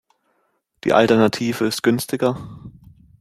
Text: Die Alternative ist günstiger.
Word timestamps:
Die 0.83 0.93
Alternative 0.93 1.67
ist 1.67 1.83
günstiger. 1.83 2.35